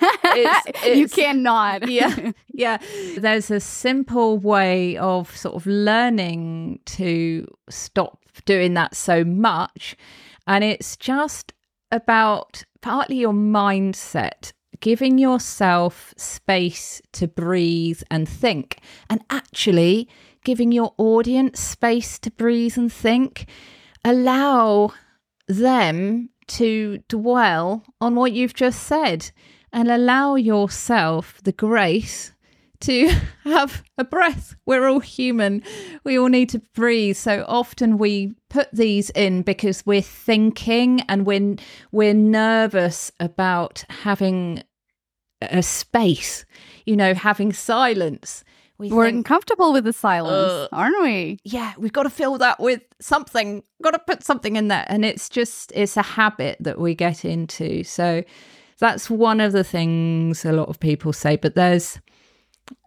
[0.00, 1.88] it's, it's, you cannot.
[1.88, 2.78] yeah, yeah.
[3.16, 9.96] There's a simple way of sort of learning to stop doing that so much,
[10.48, 11.52] and it's just
[11.92, 20.08] about partly your mindset giving yourself space to breathe and think, and actually
[20.44, 23.46] giving your audience space to breathe and think.
[24.04, 24.92] Allow
[25.46, 29.30] them to dwell on what you've just said
[29.72, 32.32] and allow yourself the grace
[32.80, 33.10] to
[33.44, 34.56] have a breath.
[34.66, 35.62] We're all human.
[36.04, 37.16] We all need to breathe.
[37.16, 41.56] So often we put these in because we're thinking and we're,
[41.92, 44.62] we're nervous about having
[45.42, 46.44] a space,
[46.84, 48.44] you know, having silence.
[48.80, 51.38] We are uncomfortable with the silence, uh, aren't we?
[51.44, 53.62] Yeah, we've got to fill that with something.
[53.82, 54.86] Got to put something in there.
[54.88, 57.84] And it's just, it's a habit that we get into.
[57.84, 58.24] So
[58.78, 61.36] that's one of the things a lot of people say.
[61.36, 62.00] But there's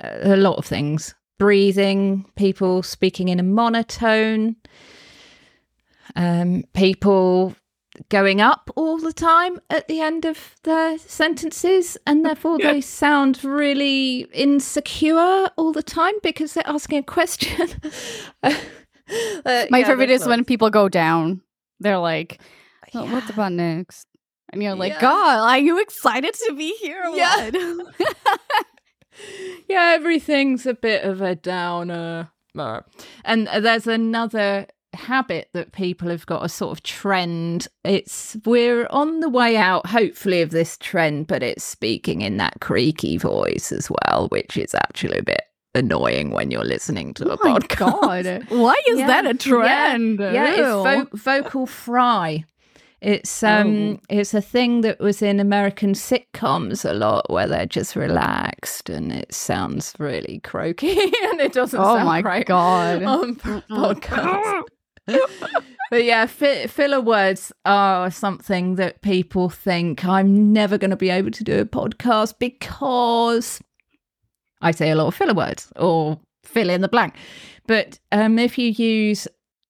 [0.01, 4.55] a lot of things breathing, people speaking in a monotone,
[6.15, 7.55] um, people
[8.09, 12.73] going up all the time at the end of their sentences and therefore yeah.
[12.73, 17.69] they sound really insecure all the time because they're asking a question.
[18.43, 18.53] uh,
[19.69, 21.41] My yeah, favorite is when people go down.
[21.79, 22.41] They're like,
[22.93, 23.13] well, yeah.
[23.13, 24.07] "What about next?"
[24.51, 27.49] And you're like, "God, are you excited to be here?" yeah.
[29.69, 32.29] yeah, everything's a bit of a downer.
[33.25, 37.67] And there's another habit that people have got a sort of trend.
[37.83, 42.59] It's we're on the way out, hopefully, of this trend, but it's speaking in that
[42.61, 45.41] creaky voice as well, which is actually a bit
[45.75, 47.77] annoying when you're listening to oh a podcast.
[47.77, 48.45] God.
[48.49, 49.07] Why is yeah.
[49.07, 50.19] that a trend?
[50.19, 52.45] Yeah, yeah it's vo- vocal fry.
[53.03, 53.99] It's um oh.
[54.07, 59.11] it's a thing that was in American sitcoms a lot where they're just relaxed and
[59.11, 64.63] it sounds really croaky and it doesn't oh sound my great god on podcast.
[65.89, 71.09] but yeah, fi- filler words are something that people think I'm never going to be
[71.09, 73.61] able to do a podcast because
[74.61, 77.15] I say a lot of filler words or fill in the blank.
[77.67, 79.27] But um, if you use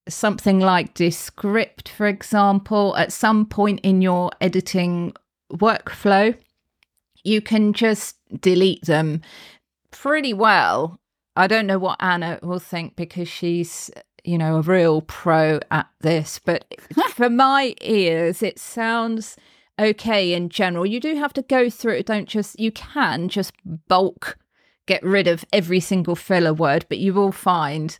[0.07, 5.13] something like Descript, for example, at some point in your editing
[5.51, 6.37] workflow,
[7.23, 9.21] you can just delete them
[9.91, 10.99] pretty well.
[11.35, 13.89] I don't know what Ana will think because she's
[14.23, 16.65] you know, a real pro at this, but
[17.09, 19.35] for my ears, it sounds
[19.79, 20.85] okay in general.
[20.85, 22.05] You do have to go through it.
[22.05, 23.53] Don't just, you can just
[23.87, 24.37] bulk
[24.85, 27.97] get rid of every single filler word, but you will find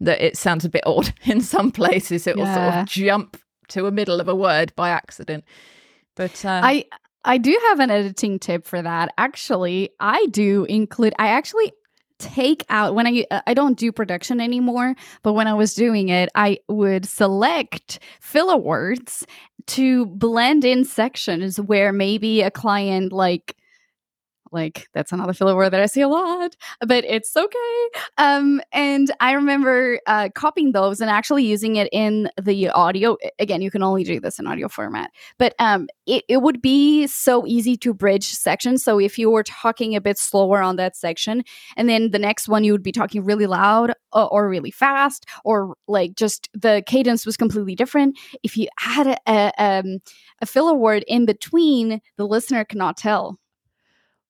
[0.00, 2.26] that it sounds a bit odd in some places.
[2.26, 2.70] It will yeah.
[2.70, 3.36] sort of jump
[3.68, 5.44] to a middle of a word by accident.
[6.14, 6.84] But uh, I
[7.24, 9.12] I do have an editing tip for that.
[9.18, 11.72] Actually, I do include I actually
[12.18, 16.28] take out when I I don't do production anymore, but when I was doing it,
[16.34, 19.26] I would select filler words
[19.68, 23.56] to blend in sections where maybe a client like
[24.52, 27.88] like that's another filler word that I see a lot, but it's okay.
[28.16, 33.16] Um, and I remember uh, copying those and actually using it in the audio.
[33.38, 37.06] Again, you can only do this in audio format, but um, it, it would be
[37.06, 38.82] so easy to bridge sections.
[38.82, 41.42] So if you were talking a bit slower on that section,
[41.76, 44.70] and then the next one you would be talking really loud or, uh, or really
[44.70, 48.18] fast, or like just the cadence was completely different.
[48.42, 49.98] If you add a, a, um,
[50.40, 53.38] a filler word in between, the listener cannot tell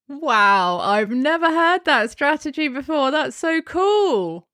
[0.09, 3.11] Wow, I've never heard that strategy before.
[3.11, 4.49] That's so cool.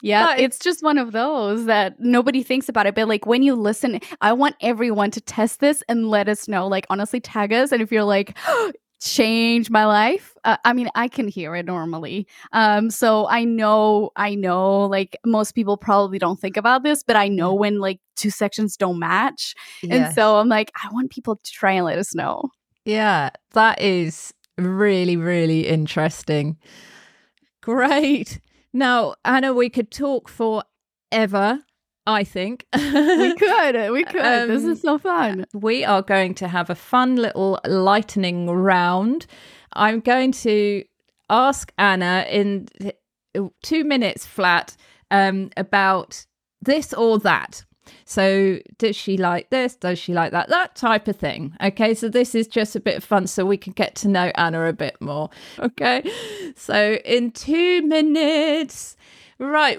[0.00, 2.94] Yeah, it's just one of those that nobody thinks about it.
[2.94, 6.68] But like when you listen, I want everyone to test this and let us know.
[6.68, 7.72] Like honestly, tag us.
[7.72, 8.38] And if you're like,
[9.00, 12.28] change my life, uh, I mean, I can hear it normally.
[12.52, 17.16] Um, so I know, I know, like most people probably don't think about this, but
[17.16, 19.92] I know when like two sections don't match, yes.
[19.92, 22.50] and so I'm like, I want people to try and let us know.
[22.84, 26.58] Yeah, that is really, really interesting.
[27.62, 28.40] Great.
[28.72, 31.60] Now, Ana, we could talk forever.
[32.06, 32.80] I think we
[33.36, 33.92] could.
[33.92, 34.20] We could.
[34.20, 35.44] Um, this is so fun.
[35.52, 39.26] We are going to have a fun little lightning round.
[39.74, 40.84] I'm going to
[41.28, 42.68] ask Ana in
[43.62, 44.74] two minutes flat
[45.10, 46.24] um, about
[46.62, 47.64] this or that.
[48.04, 49.74] So, does she like this?
[49.76, 50.48] Does she like that?
[50.48, 51.54] That type of thing.
[51.62, 54.30] Okay, so this is just a bit of fun so we can get to know
[54.34, 55.30] Ana a bit more.
[55.58, 56.10] Okay,
[56.56, 58.96] so in two minutes,
[59.38, 59.78] right.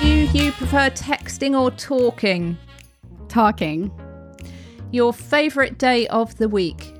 [0.00, 2.56] Do you prefer texting or talking?
[3.28, 3.90] Talking.
[4.92, 6.94] Your favorite day of the week?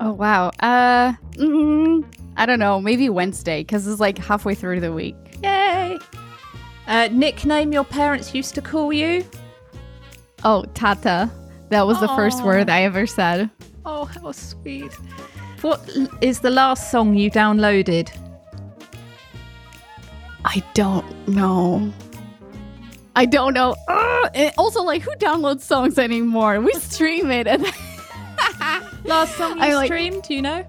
[0.00, 0.50] Oh wow.
[0.60, 2.04] Uh, mm,
[2.36, 2.80] I don't know.
[2.80, 5.16] Maybe Wednesday because it's like halfway through the week.
[5.42, 5.59] Yay!
[6.90, 9.24] Uh, nickname your parents used to call you?
[10.42, 11.30] Oh, Tata.
[11.68, 13.48] That was the first word I ever said.
[13.86, 14.92] Oh, how sweet.
[15.62, 15.88] What
[16.20, 18.10] is the last song you downloaded?
[20.44, 21.92] I don't know.
[23.14, 23.76] I don't know.
[23.86, 24.52] Ugh.
[24.58, 26.60] Also, like, who downloads songs anymore?
[26.60, 27.46] We stream it.
[27.46, 27.62] And
[29.04, 30.66] Last song you I streamed, do you know?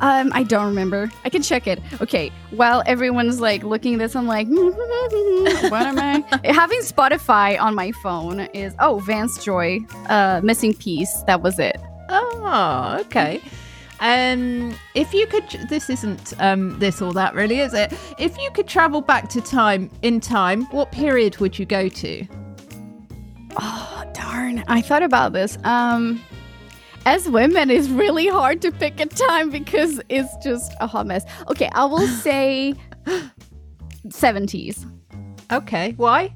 [0.00, 1.10] Um, I don't remember.
[1.24, 1.80] I can check it.
[2.00, 2.30] Okay.
[2.50, 6.24] While everyone's like looking at this, I'm like, what am I?
[6.44, 11.22] Having Spotify on my phone is oh, Vance Joy, uh, missing piece.
[11.22, 11.76] That was it.
[12.08, 13.40] Oh, okay.
[14.00, 17.92] Um, if you could, this isn't um this or that, really, is it?
[18.18, 22.26] If you could travel back to time in time, what period would you go to?
[23.60, 24.62] Oh darn!
[24.68, 25.58] I thought about this.
[25.64, 26.22] Um,
[27.08, 31.24] as women, it's really hard to pick a time because it's just a hot mess.
[31.48, 32.74] Okay, I will say
[34.10, 34.86] seventies
[35.50, 36.34] Okay, why?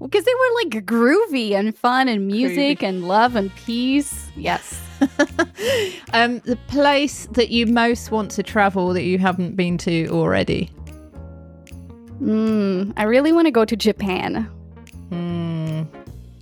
[0.00, 2.88] because they were like groovy and fun and music Groovy.
[2.88, 4.32] and love and peace.
[4.34, 4.82] Yes.
[6.12, 10.70] um, the place that you most want to travel that you haven't been to already.
[12.20, 14.50] Mm, I really want to go to Japan.
[15.10, 15.61] Hmm.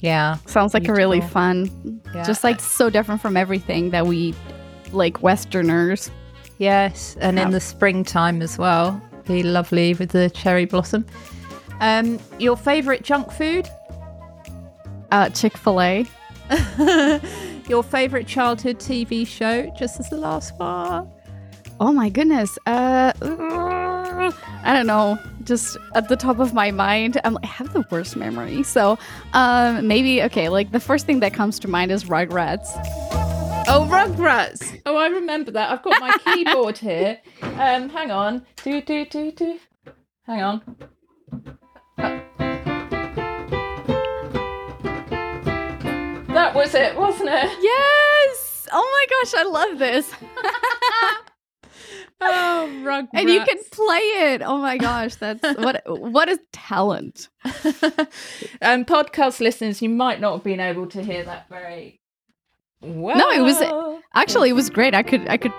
[0.01, 0.37] Yeah.
[0.47, 1.33] Sounds like a really Beautiful.
[1.35, 2.01] fun.
[2.15, 2.25] Yeah.
[2.25, 4.35] Just like so different from everything that we
[4.93, 6.11] like Westerners.
[6.59, 9.01] Yes, and in the springtime as well.
[9.27, 11.07] Be lovely with the cherry blossom.
[11.81, 13.69] Um, your favorite junk food?
[15.11, 16.07] Uh, Chick Fil A.
[17.69, 19.73] your favorite childhood TV show?
[19.79, 21.11] Just as the last one.
[21.79, 22.59] Oh my goodness.
[22.67, 23.13] Uh,
[24.63, 25.19] I don't know.
[25.45, 28.63] Just at the top of my mind, I'm, I have the worst memory.
[28.63, 28.99] So,
[29.33, 30.49] um, maybe okay.
[30.49, 32.69] Like the first thing that comes to mind is Rugrats.
[33.69, 34.81] Oh, Rugrats.
[34.87, 35.71] Oh, I remember that.
[35.71, 37.19] I've got my keyboard here.
[37.43, 38.45] Um, hang on.
[38.65, 39.59] Do do do do.
[40.27, 40.77] Hang on.
[46.29, 47.51] That was it, wasn't it?
[47.61, 48.69] Yes.
[48.73, 50.13] Oh my gosh, I love this.
[52.23, 53.09] Oh, Rugrats.
[53.14, 54.43] and you can play it.
[54.43, 57.29] Oh my gosh, that's what what a talent.
[58.61, 62.01] and podcast listeners, you might not have been able to hear that very
[62.83, 63.16] well.
[63.16, 63.61] No, it was-
[64.14, 64.95] Actually, it was great.
[64.95, 65.53] I could I could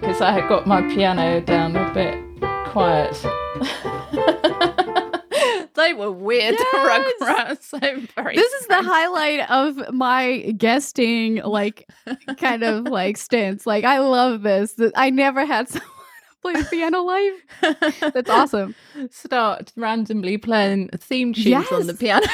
[0.00, 2.18] because I had got my piano down a bit
[2.66, 3.14] quiet.
[5.84, 7.16] They were weird, Yes!
[7.20, 8.08] Rugrats.
[8.14, 8.36] Very.
[8.36, 11.88] This is the highlight of my guesting like
[12.38, 13.66] kind of like stints.
[13.66, 14.74] Like I love this.
[14.96, 15.90] I never had someone
[16.42, 17.34] play the piano live.
[18.12, 18.74] That's awesome.
[19.10, 22.26] Start randomly playing theme tunes on the piano.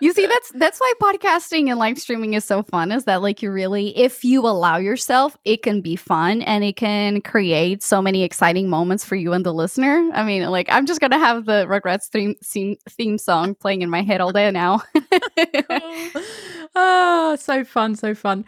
[0.00, 2.92] You see, that's that's why podcasting and live streaming is so fun.
[2.92, 6.76] Is that like you really, if you allow yourself, it can be fun and it
[6.76, 10.08] can create so many exciting moments for you and the listener.
[10.14, 13.90] I mean, like I'm just gonna have the Rugrats theme theme, theme song playing in
[13.90, 14.82] my head all day now.
[16.74, 18.44] oh, so fun, so fun.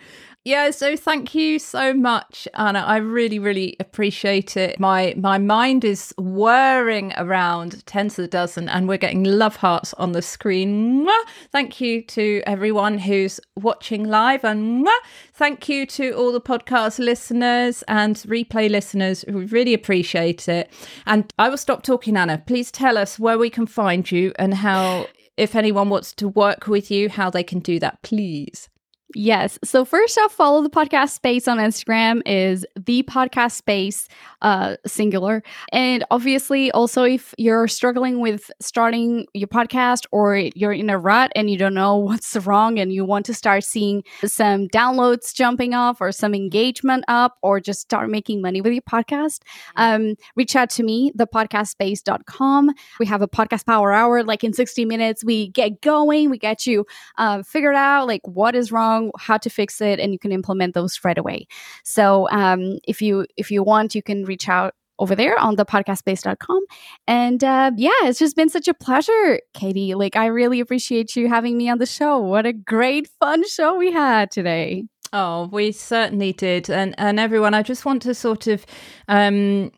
[0.47, 2.81] Yeah, so thank you so much, Ana.
[2.81, 4.79] I really, really appreciate it.
[4.79, 9.95] My my mind is whirring around ten to the dozen, and we're getting love hearts
[9.95, 11.07] on the screen.
[11.07, 11.25] Mwah!
[11.51, 14.99] Thank you to everyone who's watching live, and mwah!
[15.33, 19.25] thank you to all the podcast listeners and replay listeners.
[19.27, 20.71] We really appreciate it.
[21.07, 22.37] And I will stop talking, Ana.
[22.47, 25.07] Please tell us where we can find you and how,
[25.39, 28.69] if anyone wants to work with you, how they can do that, please.
[29.15, 29.61] Yes.
[29.63, 34.09] So first off, follow the podcast space on Instagram is the podcast space,
[34.43, 35.45] uh, singular.
[35.73, 41.31] And obviously also if you're struggling with starting your podcast or you're in a rut
[41.37, 45.75] and you don't know what's wrong and you want to start seeing some downloads jumping
[45.75, 49.43] off or some engagement up or just start making money with your podcast,
[49.77, 52.71] um, reach out to me, thepodcastspace.com.
[52.99, 56.67] We have a podcast power hour, like in 60 minutes, we get going, we get
[56.67, 56.85] you
[57.17, 60.75] um, figured out like what is wrong how to fix it and you can implement
[60.75, 61.47] those right away.
[61.85, 65.65] So um, if you if you want you can reach out over there on the
[65.65, 66.61] podcastspace.com
[67.09, 69.95] and uh, yeah it's just been such a pleasure katy.
[69.95, 72.19] Like i really appreciate you having me on the show.
[72.19, 74.85] What a great fun show we had today.
[75.13, 76.69] Oh, we certainly did.
[76.69, 78.67] And and everyone, I just want to sort of
[79.09, 79.71] um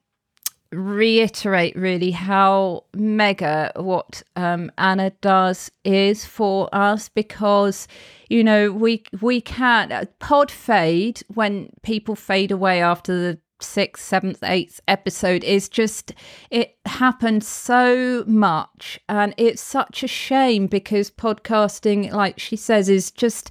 [0.73, 7.87] reiterate really how mega what um, Ana does is for us because
[8.29, 14.05] you know we we can't uh, pod fade when people fade away after the sixth,
[14.05, 16.13] seventh, eighth episode is just
[16.51, 23.11] it happened so much and it's such a shame because podcasting, like she says, is
[23.11, 23.51] just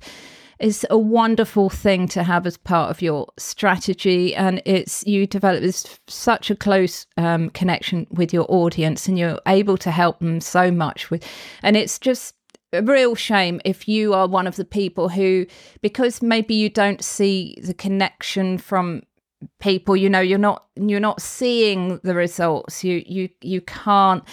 [0.60, 5.62] is a wonderful thing to have as part of your strategy and it's you develop
[5.62, 10.39] this such a close um, connection with your audience and you're able to help them
[10.39, 11.24] so much with
[11.62, 12.36] and it's just
[12.74, 15.45] a real shame if you are one of the people who
[15.82, 19.01] because maybe you don't see the connection from
[19.60, 22.84] people you know you're not you're not seeing the results.
[22.84, 24.24] You you you can't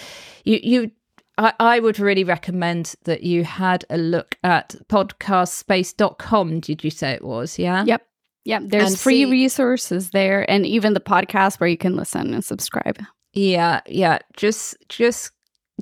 [0.43, 0.91] you you
[1.37, 7.11] I, I would really recommend that you had a look at podcastspace.com did you say
[7.11, 7.57] it was?
[7.57, 7.83] Yeah?
[7.85, 8.05] Yep.
[8.45, 8.61] Yep.
[8.65, 12.43] There's and free see, resources there and even the podcast where you can listen and
[12.43, 12.99] subscribe.
[13.33, 14.19] Yeah yeah.
[14.35, 15.31] Just just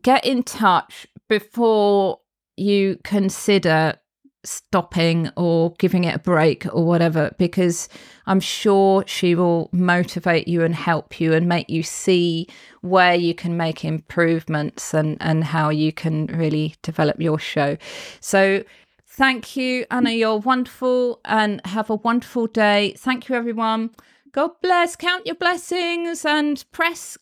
[0.02, 2.20] get in touch before
[2.56, 3.96] you consider
[4.44, 7.88] stopping or giving it a break or whatever because
[8.26, 12.48] I'm sure she will motivate you and help you and make you see
[12.82, 17.78] where you can make improvements and and how you can really develop your show.
[18.20, 18.64] So
[19.08, 22.96] thank you Ana you're wonderful and have a wonderful day.
[22.98, 23.92] Thank you everyone.
[24.32, 27.18] God bless, count your blessings and press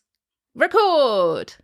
[0.54, 1.54] record.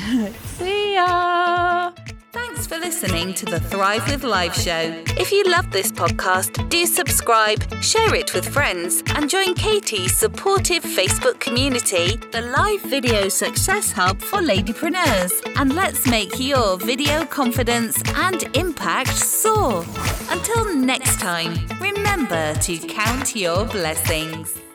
[0.44, 1.92] See ya.
[2.32, 5.02] Thanks for listening to the Thrive with Live show.
[5.18, 10.82] If you love this podcast, do subscribe, share it with friends, and join Katy's supportive
[10.82, 15.32] Facebook community, the Live Video Success Hub for Ladypreneurs.
[15.56, 19.84] And let's make your video confidence and impact soar.
[20.30, 24.69] Until next time, remember to count your blessings.